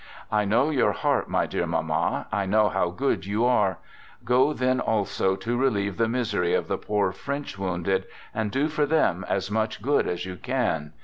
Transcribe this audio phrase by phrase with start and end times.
[0.31, 3.45] I know your heart, my dear mamma, I know how good you?
[3.45, 3.77] are.
[4.25, 8.67] Go then also to relieve the misery of the poor \ French wounded, and do
[8.67, 10.93] for them as much good; as you can.